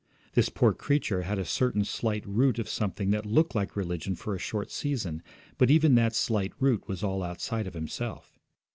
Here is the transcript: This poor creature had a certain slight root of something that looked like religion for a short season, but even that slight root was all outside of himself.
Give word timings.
This 0.33 0.49
poor 0.49 0.73
creature 0.73 1.21
had 1.21 1.37
a 1.37 1.45
certain 1.45 1.85
slight 1.85 2.25
root 2.25 2.57
of 2.57 2.67
something 2.67 3.11
that 3.11 3.23
looked 3.23 3.53
like 3.53 3.75
religion 3.75 4.15
for 4.15 4.33
a 4.33 4.39
short 4.39 4.71
season, 4.71 5.21
but 5.59 5.69
even 5.69 5.93
that 5.93 6.15
slight 6.15 6.53
root 6.59 6.87
was 6.87 7.03
all 7.03 7.21
outside 7.21 7.67
of 7.67 7.75
himself. 7.75 8.39